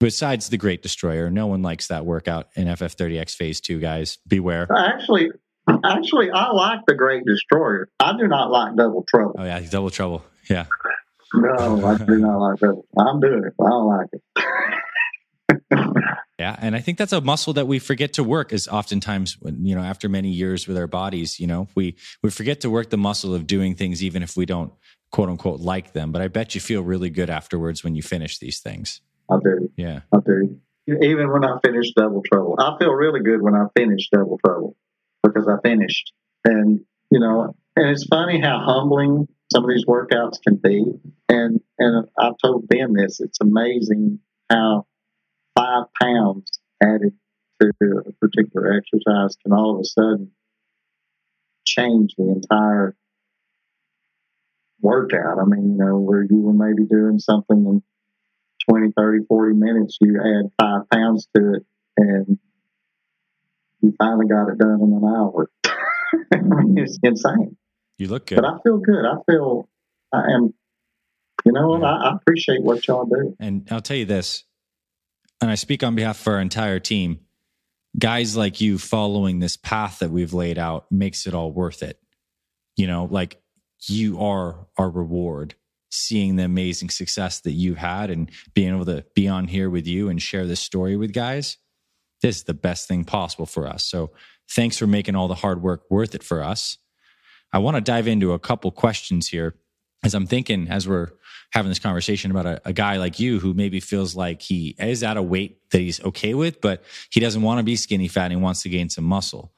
[0.00, 3.80] besides the Great Destroyer, no one likes that workout in FF30X Phase Two.
[3.80, 4.66] Guys, beware.
[4.74, 5.30] Actually,
[5.84, 7.88] actually, I like the Great Destroyer.
[8.00, 9.36] I do not like Double Trouble.
[9.38, 10.24] Oh yeah, Double Trouble.
[10.48, 10.66] Yeah.
[11.34, 12.82] No, I do not like that.
[12.98, 13.54] I'm doing it.
[13.60, 14.22] I don't like it.
[16.38, 18.52] yeah, and I think that's a muscle that we forget to work.
[18.52, 22.30] Is oftentimes, when, you know, after many years with our bodies, you know, we we
[22.30, 24.72] forget to work the muscle of doing things, even if we don't
[25.10, 26.12] quote unquote like them.
[26.12, 29.00] But I bet you feel really good afterwards when you finish these things.
[29.30, 29.70] I do.
[29.76, 30.58] Yeah, I do.
[30.88, 34.76] Even when I finish Double Trouble, I feel really good when I finish Double Trouble
[35.22, 36.12] because I finished.
[36.44, 40.84] And you know, and it's funny how humbling some of these workouts can be.
[41.28, 43.20] And and I've told Ben this.
[43.20, 44.86] It's amazing how
[45.56, 47.14] five pounds added
[47.60, 47.72] to
[48.06, 50.30] a particular exercise can all of a sudden
[51.64, 52.94] change the entire
[54.80, 55.38] workout.
[55.40, 57.82] I mean, you know, where you were maybe doing something in
[58.70, 62.38] 20, 30, 40 minutes, you add five pounds to it and
[63.80, 65.50] you finally got it done in an hour.
[65.64, 67.56] I mean, it's insane.
[67.98, 68.36] You look good.
[68.36, 69.04] But I feel good.
[69.04, 69.68] I feel
[70.12, 70.54] I am,
[71.44, 71.78] you know?
[71.78, 71.86] Yeah.
[71.86, 73.36] I, I appreciate what y'all do.
[73.40, 74.44] And I'll tell you this,
[75.40, 77.20] and I speak on behalf of our entire team.
[77.98, 81.98] Guys like you following this path that we've laid out makes it all worth it.
[82.76, 83.40] You know, like
[83.88, 85.54] you are our reward
[85.96, 89.86] seeing the amazing success that you've had and being able to be on here with
[89.86, 91.58] you and share this story with guys.
[92.22, 93.84] This is the best thing possible for us.
[93.84, 94.12] So
[94.50, 96.78] thanks for making all the hard work worth it for us.
[97.52, 99.54] I want to dive into a couple questions here
[100.04, 101.08] as I'm thinking, as we're
[101.52, 105.02] having this conversation about a, a, guy like you who maybe feels like he is
[105.02, 108.24] at a weight that he's okay with, but he doesn't want to be skinny fat
[108.24, 109.52] and he wants to gain some muscle.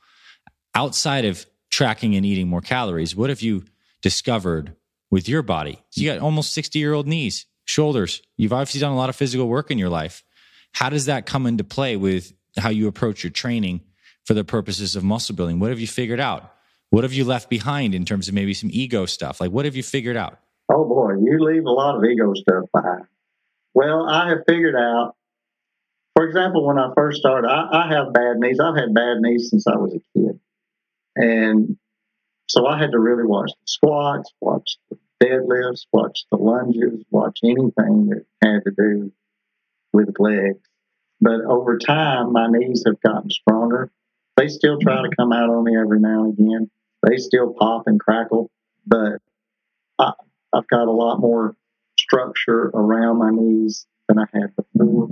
[0.74, 3.64] Outside of tracking and eating more calories, what have you
[4.00, 4.74] discovered
[5.10, 5.82] with your body?
[5.94, 8.22] You got almost 60 year old knees, shoulders.
[8.36, 10.24] You've obviously done a lot of physical work in your life.
[10.72, 13.80] How does that come into play with how you approach your training
[14.24, 15.58] for the purposes of muscle building?
[15.58, 16.52] What have you figured out?
[16.90, 19.40] What have you left behind in terms of maybe some ego stuff?
[19.40, 20.38] Like, what have you figured out?
[20.70, 23.04] Oh boy, you leave a lot of ego stuff behind.
[23.74, 25.14] Well, I have figured out,
[26.14, 28.58] for example, when I first started, I, I have bad knees.
[28.60, 30.40] I've had bad knees since I was a kid.
[31.16, 31.76] And
[32.48, 37.40] so I had to really watch the squats, watch the deadlifts, watch the lunges, watch
[37.44, 39.12] anything that had to do
[39.92, 40.60] with legs.
[41.20, 43.90] But over time, my knees have gotten stronger.
[44.36, 46.70] They still try to come out on me every now and again
[47.02, 48.50] they still pop and crackle,
[48.86, 49.20] but
[49.98, 50.12] I,
[50.52, 51.56] I've got a lot more
[51.98, 55.08] structure around my knees than I had before.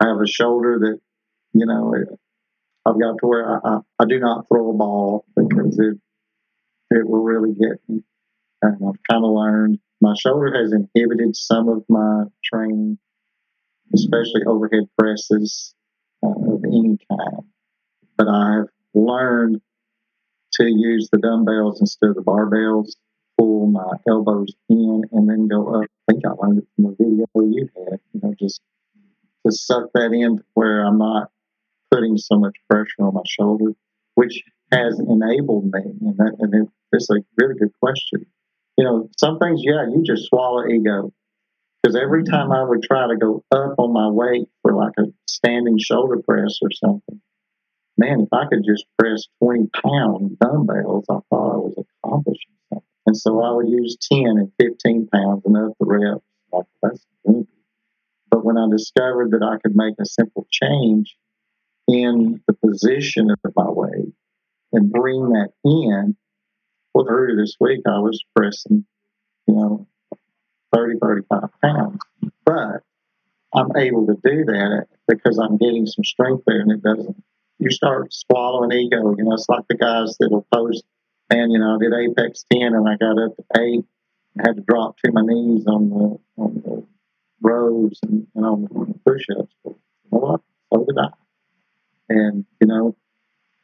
[0.00, 1.00] I have a shoulder that,
[1.52, 1.94] you know,
[2.86, 5.98] I've got to where I, I, I do not throw a ball because it
[6.94, 7.80] it will really get.
[7.88, 8.02] And
[8.62, 12.98] I've kind of learned my shoulder has inhibited some of my training,
[13.94, 15.74] especially overhead presses.
[16.22, 17.42] uh, of any kind.
[18.16, 19.60] But I've learned
[20.54, 22.92] to use the dumbbells instead of the barbells,
[23.38, 25.86] pull my elbows in and then go up.
[26.08, 28.60] I think I learned it from a video you had, you know, just
[29.46, 31.30] to suck that in where I'm not
[31.90, 33.72] putting so much pressure on my shoulder,
[34.14, 34.42] which
[34.74, 35.80] has enabled me.
[36.00, 38.26] And, that, and it's a really good question.
[38.76, 41.12] You know, some things, yeah, you just swallow ego.
[41.82, 42.32] Because every mm-hmm.
[42.32, 46.20] time I would try to go up on my weight for like a standing shoulder
[46.26, 47.20] press or something,
[47.98, 52.88] man, if I could just press 20 pound dumbbells, I thought I was accomplishing something.
[53.06, 56.24] And so I would use 10 and 15 pounds and up the reps.
[56.52, 57.48] Like, that's goofy.
[58.30, 61.16] But when I discovered that I could make a simple change
[61.86, 64.13] in the position of my weight
[64.74, 66.16] and bring that in,
[66.92, 68.84] well, earlier this week I was pressing,
[69.46, 69.86] you know,
[70.74, 71.98] 30, 35 pounds.
[72.44, 72.82] But
[73.54, 77.22] I'm able to do that because I'm getting some strength there and it doesn't
[77.58, 79.14] you start swallowing ego.
[79.16, 80.84] You know, it's like the guys that'll post,
[81.32, 83.84] man, you know, I did Apex 10 and I got up to eight
[84.34, 86.86] and had to drop to my knees on the, on the
[87.40, 89.54] rows and, and on the push ups.
[90.10, 90.40] What?
[90.72, 91.08] So did I.
[92.08, 92.96] And, you know,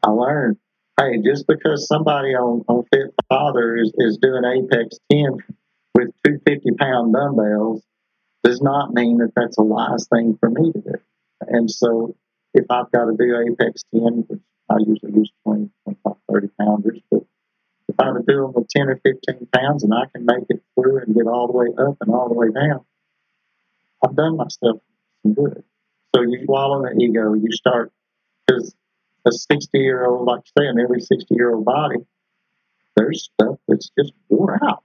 [0.03, 0.57] I learned,
[1.01, 5.39] hey, just because somebody on, on Fit Father is, is doing Apex 10
[5.95, 7.83] with 250 pound dumbbells
[8.45, 10.95] does not mean that that's a wise thing for me to do.
[11.41, 12.15] And so
[12.55, 17.01] if I've got to do Apex 10, which I usually use 20, 25, 30 pounders,
[17.11, 17.23] but
[17.89, 20.45] if I were to do them with 10 or 15 pounds and I can make
[20.49, 22.85] it through and get all the way up and all the way down,
[24.05, 24.81] I've done myself
[25.23, 25.65] some good.
[26.15, 27.93] So you swallow the ego, you start,
[28.47, 28.75] because
[29.27, 31.99] a 60 year old, like I say, an every 60 year old body,
[32.97, 34.83] there's stuff that's just wore out.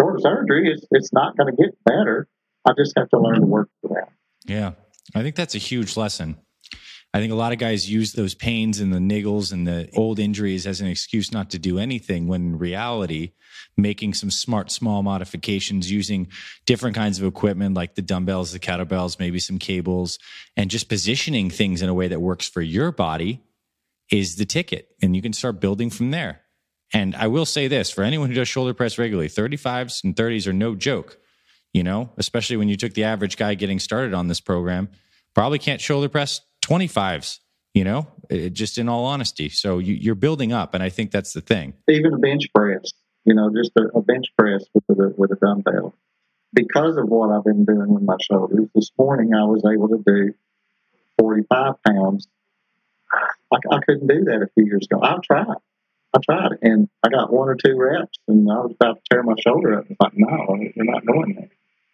[0.00, 2.28] Short surgery, it's, it's not going to get better.
[2.66, 4.08] I just have to learn to work with that.
[4.44, 4.72] Yeah.
[5.14, 6.36] I think that's a huge lesson.
[7.12, 10.20] I think a lot of guys use those pains and the niggles and the old
[10.20, 13.32] injuries as an excuse not to do anything when in reality,
[13.76, 16.28] making some smart, small modifications using
[16.66, 20.18] different kinds of equipment like the dumbbells, the kettlebells, maybe some cables,
[20.56, 23.42] and just positioning things in a way that works for your body
[24.12, 24.88] is the ticket.
[25.02, 26.42] And you can start building from there.
[26.92, 30.46] And I will say this for anyone who does shoulder press regularly, 35s and 30s
[30.46, 31.18] are no joke,
[31.72, 34.88] you know, especially when you took the average guy getting started on this program,
[35.34, 37.40] probably can't shoulder press 25s,
[37.74, 39.48] you know, it, just in all honesty.
[39.48, 41.74] So you, are building up, and I think that's the thing.
[41.88, 42.92] Even a bench press,
[43.24, 45.94] you know, just a, a bench press with a, with a dumbbell.
[46.52, 50.02] Because of what I've been doing with my shoulders, this morning I was able to
[50.04, 50.34] do
[51.18, 52.28] 45 pounds.
[53.52, 55.00] I, I couldn't do that a few years ago.
[55.02, 55.56] I tried.
[56.12, 59.22] I tried, and I got one or two reps, and I was about to tear
[59.22, 59.84] my shoulder up.
[59.88, 61.50] It's like, no, you're not doing that.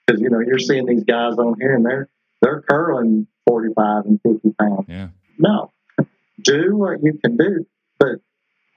[0.06, 2.08] Because you know you're seeing these guys on here, and they're
[2.40, 4.86] they're curling 45 and 50 pounds.
[4.88, 5.08] Yeah.
[5.38, 5.72] No,
[6.42, 7.66] do what you can do.
[7.98, 8.20] But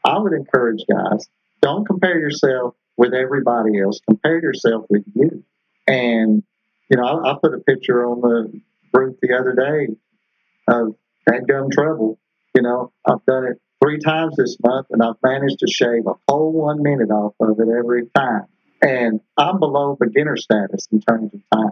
[0.03, 1.27] I would encourage guys,
[1.61, 3.99] don't compare yourself with everybody else.
[4.05, 5.43] Compare yourself with you.
[5.87, 6.43] And,
[6.89, 8.61] you know, I, I put a picture on the
[8.93, 9.93] group the other day
[10.67, 10.95] of
[11.27, 12.19] that gum trouble.
[12.55, 16.13] You know, I've done it three times this month and I've managed to shave a
[16.27, 18.45] whole one minute off of it every time.
[18.81, 21.71] And I'm below beginner status in terms of time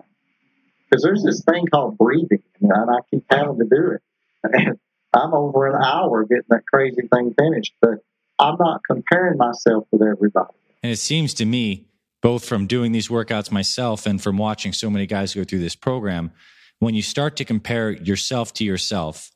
[0.89, 4.79] because there's this thing called breathing, and I keep having to do it.
[5.13, 7.99] I'm over an hour getting that crazy thing finished, but
[8.39, 10.53] I'm not comparing myself with everybody.
[10.83, 11.87] And it seems to me,
[12.21, 15.75] both from doing these workouts myself and from watching so many guys go through this
[15.75, 16.31] program,
[16.79, 19.31] when you start to compare yourself to yourself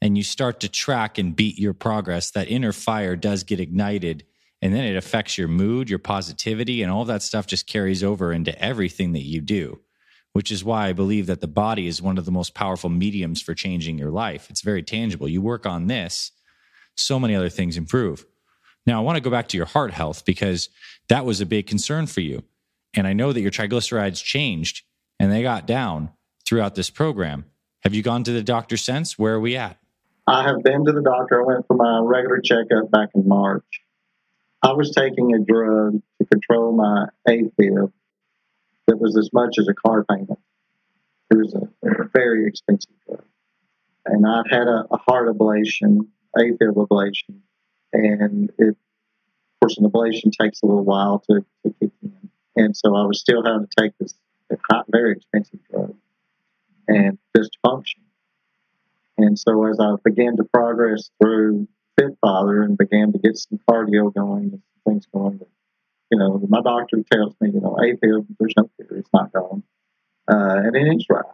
[0.00, 4.24] and you start to track and beat your progress, that inner fire does get ignited.
[4.62, 8.32] And then it affects your mood, your positivity, and all that stuff just carries over
[8.32, 9.80] into everything that you do
[10.32, 13.42] which is why I believe that the body is one of the most powerful mediums
[13.42, 14.48] for changing your life.
[14.50, 15.28] It's very tangible.
[15.28, 16.32] You work on this,
[16.96, 18.24] so many other things improve.
[18.86, 20.68] Now, I want to go back to your heart health because
[21.08, 22.44] that was a big concern for you.
[22.94, 24.82] And I know that your triglycerides changed
[25.18, 26.10] and they got down
[26.46, 27.44] throughout this program.
[27.82, 29.18] Have you gone to the doctor since?
[29.18, 29.78] Where are we at?
[30.26, 31.40] I have been to the doctor.
[31.42, 33.64] I went for my regular checkup back in March.
[34.62, 37.92] I was taking a drug to control my AFib
[38.90, 40.38] that was as much as a car payment.
[41.30, 41.68] It was a,
[42.12, 43.24] very expensive drug.
[44.04, 47.36] And I'd had a, a heart ablation, AFib ablation,
[47.92, 48.76] and it, of
[49.60, 52.30] course, an ablation takes a little while to, to kick in.
[52.56, 54.14] And so I was still having to take this
[54.88, 55.94] very expensive drug
[56.88, 58.00] and just function.
[59.18, 63.60] And so as I began to progress through Fit Father and began to get some
[63.68, 65.40] cardio going and things going,
[66.10, 69.62] you know, my doctor tells me, you know, AFib, there's no cure, it's not gone.
[70.30, 71.24] Uh, and it is right.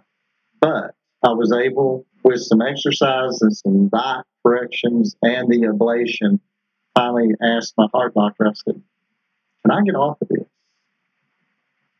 [0.60, 6.40] But I was able, with some exercise and some diet corrections and the ablation,
[6.94, 8.82] finally asked my heart doctor, I said,
[9.62, 10.46] Can I get off of this?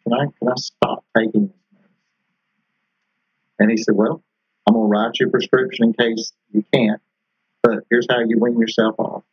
[0.04, 1.56] Can I, can I stop taking this
[3.58, 4.22] And he said, Well,
[4.66, 7.00] I'm going to write you a prescription in case you can't,
[7.62, 9.24] but here's how you wean yourself off.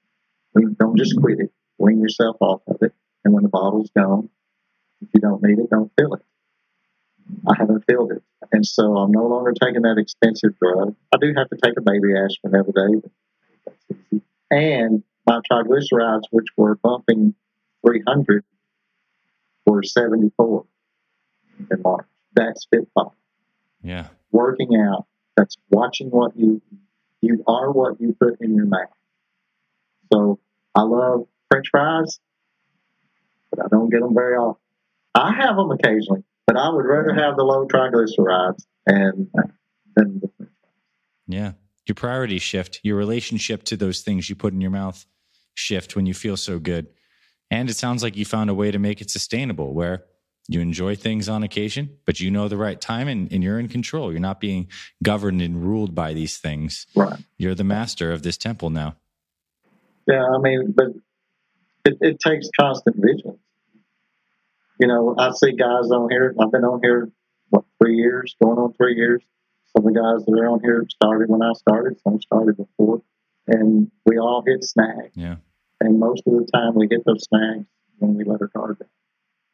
[0.55, 2.93] Don't just quit it, wean yourself off of it.
[3.23, 4.29] And when the bottle's gone,
[5.01, 6.21] if you don't need it, don't fill it.
[7.47, 8.23] I haven't filled it.
[8.51, 10.95] And so I'm no longer taking that expensive drug.
[11.13, 13.11] I do have to take a baby aspirin every day, but
[13.65, 14.23] that's easy.
[14.51, 17.33] And my triglycerides, which were bumping
[17.85, 18.43] 300,
[19.65, 20.65] were 74
[21.71, 22.05] in March.
[22.35, 23.11] That's fit father.
[23.81, 24.07] Yeah.
[24.31, 25.05] Working out.
[25.37, 26.61] That's watching what you
[27.21, 28.89] you are what you put in your mouth.
[30.11, 30.39] So
[30.75, 32.19] I love French fries,
[33.53, 34.61] but I don't get them very often.
[35.15, 39.27] I have them occasionally, but I would rather have the low triglycerides and
[39.95, 40.47] than the.
[41.27, 41.53] Yeah,
[41.85, 42.79] your priorities shift.
[42.83, 45.05] Your relationship to those things you put in your mouth
[45.53, 46.87] shift when you feel so good.
[47.51, 50.05] And it sounds like you found a way to make it sustainable where
[50.47, 53.69] you enjoy things on occasion, but you know the right time and, and, you're in
[53.69, 54.11] control.
[54.11, 54.67] You're not being
[55.01, 56.85] governed and ruled by these things.
[56.95, 57.17] Right.
[57.37, 58.97] You're the master of this temple now.
[60.05, 60.87] Yeah, I mean, but
[61.85, 63.39] it, it takes constant vigilance.
[64.79, 66.35] You know, I see guys on here.
[66.39, 67.09] I've been on here
[67.49, 69.21] what three years, going on three years.
[69.75, 71.99] Some of the guys that are on here started when I started.
[72.01, 73.01] Some started before,
[73.47, 75.11] and we all hit snags.
[75.15, 75.37] Yeah.
[75.79, 77.65] And most of the time, we hit those snags
[77.99, 78.89] when we let our guard down.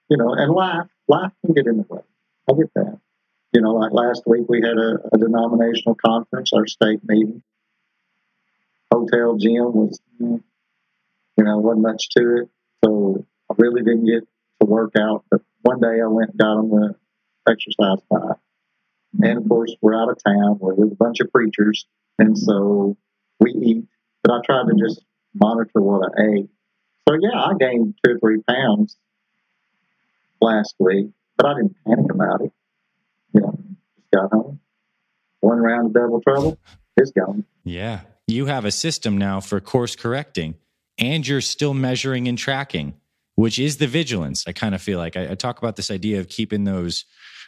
[0.09, 2.01] You know, and life life can get in the way.
[2.49, 2.99] I get that.
[3.53, 7.41] You know, like last week we had a, a denominational conference, our state meeting.
[8.91, 10.43] Hotel gym was you know,
[11.43, 12.49] wasn't much to it.
[12.83, 14.27] So I really didn't get
[14.61, 15.25] to work out.
[15.29, 16.95] But one day I went and got on the
[17.49, 18.37] exercise bike.
[19.21, 20.57] And of course, we're out of town.
[20.59, 21.85] We're with a bunch of preachers.
[22.17, 22.97] And so
[23.39, 23.85] we eat.
[24.23, 25.01] But I tried to just
[25.33, 26.49] monitor what I ate.
[27.07, 28.97] So yeah, I gained two or three pounds
[30.41, 32.51] last week, but I didn't panic about it.
[33.33, 33.59] You know,
[33.97, 34.59] just got home.
[35.39, 36.59] One round of double trouble,
[36.97, 37.45] it's gone.
[37.63, 38.01] Yeah.
[38.27, 40.55] You have a system now for course correcting
[40.99, 42.93] and you're still measuring and tracking,
[43.35, 44.43] which is the vigilance.
[44.47, 47.05] I kind of feel like I, I talk about this idea of keeping those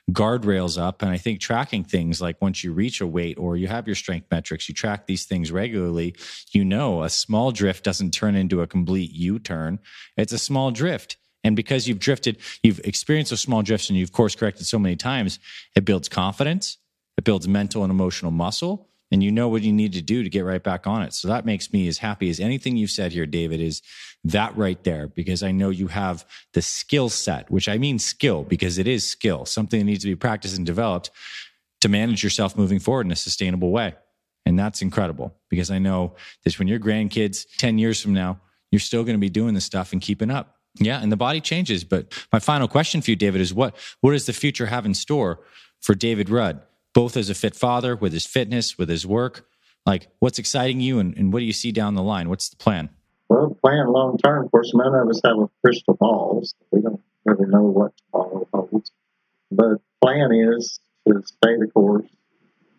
[0.09, 1.01] guardrails up.
[1.01, 3.95] And I think tracking things like once you reach a weight or you have your
[3.95, 6.15] strength metrics, you track these things regularly,
[6.51, 9.79] you know, a small drift doesn't turn into a complete U turn.
[10.17, 11.17] It's a small drift.
[11.43, 14.95] And because you've drifted, you've experienced those small drifts and you've course corrected so many
[14.95, 15.39] times,
[15.75, 16.77] it builds confidence,
[17.17, 20.30] it builds mental and emotional muscle, and you know what you need to do to
[20.30, 21.13] get right back on it.
[21.13, 23.82] So that makes me as happy as anything you've said here, David, is
[24.24, 28.43] that right there, because I know you have the skill set, which I mean skill
[28.43, 31.12] because it is skill, something that needs to be practiced and developed
[31.82, 33.95] to manage yourself moving forward in a sustainable way.
[34.45, 38.39] And that's incredible because I know that when your grandkids 10 years from now,
[38.71, 40.58] you're still going to be doing this stuff and keeping up.
[40.76, 41.84] Yeah, and the body changes.
[41.84, 44.93] But my final question for you, David, is what what does the future have in
[44.93, 45.41] store
[45.82, 46.62] for David Rudd?
[46.93, 49.47] Both as a fit father with his fitness, with his work?
[49.86, 52.30] Like, what's exciting you and, and what do you see down the line?
[52.30, 52.89] What's the plan?
[53.30, 56.54] Well, plan long term, of course, none of us have a crystal balls.
[56.71, 58.91] We don't really know what tomorrow holds.
[59.49, 62.08] But plan is to stay the course,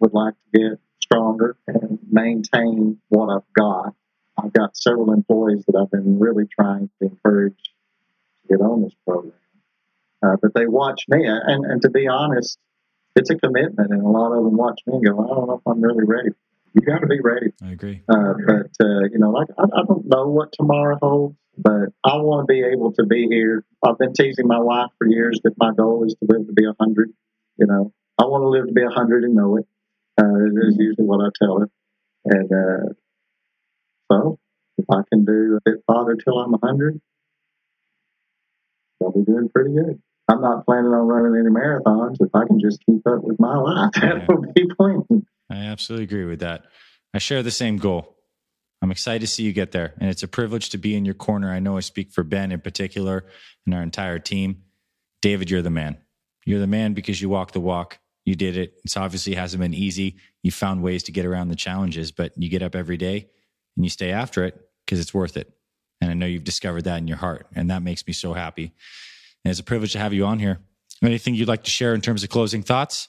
[0.01, 3.95] would like to get stronger and maintain what I've got.
[4.43, 8.95] I've got several employees that I've been really trying to encourage to get on this
[9.07, 9.33] program.
[10.23, 12.59] Uh, but they watch me, and, and to be honest,
[13.17, 15.55] it's a commitment, and a lot of them watch me and go, I don't know
[15.55, 16.31] if I'm really ready.
[16.75, 17.53] You got to be ready.
[17.63, 18.03] I agree.
[18.09, 22.17] Uh, but uh, you know, like I, I don't know what tomorrow holds, but I
[22.17, 23.65] want to be able to be here.
[23.85, 26.65] I've been teasing my wife for years that my goal is to live to be
[26.65, 27.13] a hundred.
[27.59, 29.67] You know, I want to live to be a hundred and know it.
[30.19, 31.71] Uh, is usually what I tell her,
[32.27, 32.93] and uh,
[34.11, 34.39] so
[34.79, 37.01] if I can do a fit father till I'm a hundred,
[39.03, 40.03] I'll be doing pretty good.
[40.33, 42.17] I'm not planning on running any marathons.
[42.19, 44.27] If I can just keep up with my life, that yeah.
[44.27, 45.27] will be plenty.
[45.51, 46.65] I absolutely agree with that.
[47.13, 48.17] I share the same goal.
[48.81, 49.93] I'm excited to see you get there.
[49.99, 51.53] And it's a privilege to be in your corner.
[51.53, 53.27] I know I speak for Ben in particular
[53.67, 54.63] and our entire team.
[55.21, 55.99] David, you're the man.
[56.47, 57.99] You're the man because you walk the walk.
[58.25, 58.81] You did it.
[58.85, 60.17] It's obviously hasn't been easy.
[60.43, 63.29] You found ways to get around the challenges, but you get up every day
[63.77, 65.53] and you stay after it because it's worth it.
[66.01, 67.47] And I know you've discovered that in your heart.
[67.55, 68.73] And that makes me so happy.
[69.45, 70.61] And it's a privilege to have you on here.
[71.03, 73.09] Anything you'd like to share in terms of closing thoughts?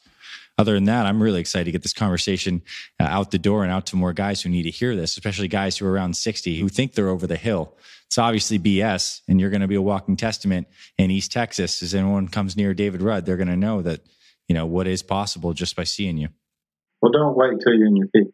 [0.57, 2.61] Other than that, I'm really excited to get this conversation
[2.99, 5.47] uh, out the door and out to more guys who need to hear this, especially
[5.47, 7.75] guys who are around 60 who think they're over the hill.
[8.05, 10.67] It's obviously BS, and you're going to be a walking testament
[10.99, 11.81] in East Texas.
[11.81, 14.01] As anyone comes near David Rudd, they're going to know that,
[14.47, 16.29] you know, what is possible just by seeing you.
[17.01, 18.33] Well, don't wait till you're in your 50s.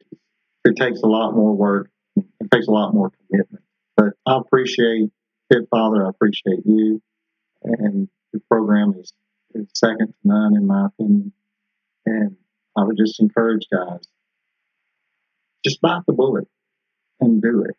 [0.65, 1.89] It takes a lot more work.
[2.17, 3.63] It takes a lot more commitment.
[3.95, 5.11] But I appreciate
[5.49, 6.05] Fit Father.
[6.05, 7.01] I appreciate you.
[7.63, 9.13] And the program is,
[9.53, 11.33] is second to none, in my opinion.
[12.05, 12.37] And
[12.77, 14.07] I would just encourage guys
[15.63, 16.47] just bite the bullet
[17.19, 17.75] and do it.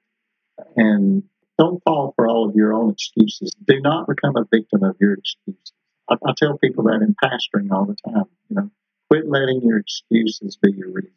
[0.77, 1.23] And
[1.59, 3.55] don't fall for all of your own excuses.
[3.67, 5.73] Do not become a victim of your excuses.
[6.09, 8.25] I, I tell people that in pastoring all the time.
[8.49, 8.71] You know,
[9.11, 11.15] quit letting your excuses be your reasons,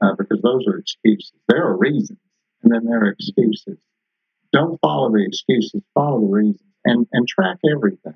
[0.00, 1.32] uh, because those are excuses.
[1.48, 2.18] There are reasons,
[2.62, 3.78] and then there are excuses.
[4.52, 5.82] Don't follow the excuses.
[5.94, 8.14] Follow the reasons, and and track everything.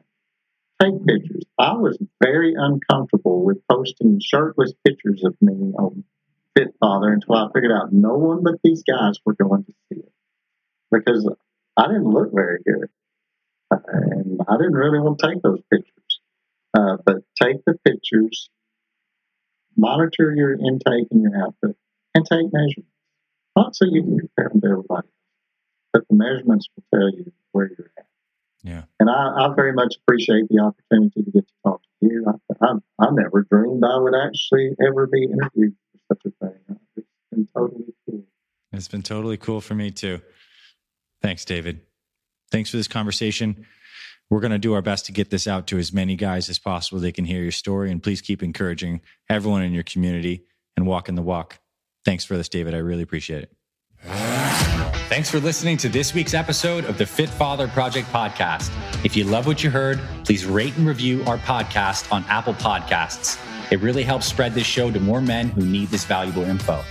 [0.80, 1.44] Take pictures.
[1.58, 6.04] I was very uncomfortable with posting shirtless pictures of me on
[6.56, 10.00] Fit Father until I figured out no one but these guys were going to see
[10.00, 10.12] it
[10.90, 11.28] because
[11.76, 12.88] I didn't look very good.
[13.70, 16.20] And I didn't really want to take those pictures.
[16.76, 18.50] Uh, but take the pictures,
[19.76, 21.76] monitor your intake and your output,
[22.14, 22.92] and take measurements.
[23.56, 25.08] Not so you can compare them to everybody,
[25.92, 28.06] but the measurements will tell you where you're at.
[28.66, 28.82] Yeah.
[28.98, 32.26] And I, I very much appreciate the opportunity to get to talk to you.
[32.26, 36.76] I, I, I never dreamed I would actually ever be interviewed for such a thing.
[36.96, 38.24] It's been totally cool.
[38.72, 40.20] It's been totally cool for me too.
[41.22, 41.82] Thanks, David.
[42.50, 43.66] Thanks for this conversation.
[44.30, 46.58] We're going to do our best to get this out to as many guys as
[46.58, 46.98] possible.
[46.98, 47.92] They can hear your story.
[47.92, 49.00] And please keep encouraging
[49.30, 50.44] everyone in your community
[50.76, 51.60] and walking the walk.
[52.04, 52.74] Thanks for this, David.
[52.74, 53.52] I really appreciate it.
[55.16, 58.70] Thanks for listening to this week's episode of the Fit Father Project podcast.
[59.02, 63.40] If you love what you heard, please rate and review our podcast on Apple Podcasts.
[63.72, 66.84] It really helps spread this show to more men who need this valuable info.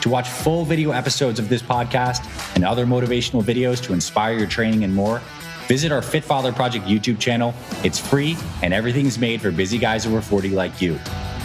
[0.00, 4.48] To watch full video episodes of this podcast and other motivational videos to inspire your
[4.48, 5.22] training and more,
[5.68, 7.54] visit our Fit Father Project YouTube channel.
[7.84, 10.98] It's free and everything's made for busy guys over 40 like you.